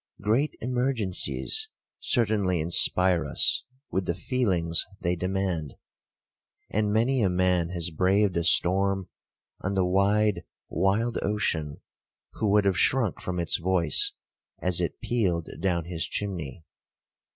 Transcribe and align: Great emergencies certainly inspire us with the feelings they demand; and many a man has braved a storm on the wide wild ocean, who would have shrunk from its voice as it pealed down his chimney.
Great 0.19 0.57
emergencies 0.61 1.69
certainly 1.99 2.59
inspire 2.59 3.23
us 3.23 3.65
with 3.91 4.07
the 4.07 4.15
feelings 4.15 4.83
they 4.99 5.15
demand; 5.15 5.75
and 6.71 6.91
many 6.91 7.21
a 7.21 7.29
man 7.29 7.69
has 7.69 7.91
braved 7.91 8.35
a 8.35 8.43
storm 8.43 9.09
on 9.59 9.75
the 9.75 9.85
wide 9.85 10.41
wild 10.69 11.19
ocean, 11.21 11.81
who 12.31 12.49
would 12.49 12.65
have 12.65 12.79
shrunk 12.79 13.21
from 13.21 13.39
its 13.39 13.57
voice 13.59 14.13
as 14.59 14.81
it 14.81 14.99
pealed 15.01 15.47
down 15.59 15.85
his 15.85 16.07
chimney. 16.07 16.63